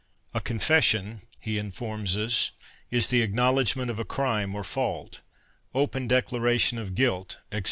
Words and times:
A 0.33 0.41
confession, 0.41 1.19
he 1.39 1.59
informs 1.59 2.17
us, 2.17 2.49
is 2.89 3.09
the 3.09 3.21
acknowledgement 3.21 3.91
of 3.91 3.99
a 3.99 4.03
crime 4.03 4.55
or 4.55 4.63
fault, 4.63 5.21
open 5.75 6.07
declaration 6.07 6.79
of 6.79 6.95
guilt, 6.95 7.37
&c. 7.53 7.59